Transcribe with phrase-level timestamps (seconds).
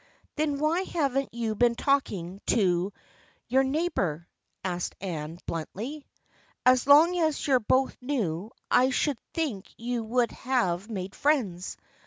[0.35, 2.91] "Then why haven't you been talking to
[3.49, 3.71] your 28 THE FRIENDSHIP OF ANNE
[4.23, 4.27] neighbor?"
[4.75, 6.07] asked Anne, bluntly."
[6.65, 11.77] As long as you're both new I should think you would have made friends.